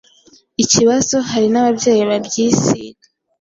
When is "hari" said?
1.29-1.47